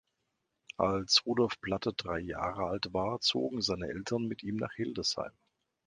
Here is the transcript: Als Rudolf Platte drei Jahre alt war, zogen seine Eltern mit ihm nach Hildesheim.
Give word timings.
Als 0.77 1.27
Rudolf 1.27 1.61
Platte 1.61 1.93
drei 1.93 2.17
Jahre 2.17 2.63
alt 2.63 2.91
war, 2.91 3.19
zogen 3.19 3.61
seine 3.61 3.85
Eltern 3.85 4.23
mit 4.25 4.41
ihm 4.41 4.55
nach 4.55 4.73
Hildesheim. 4.73 5.29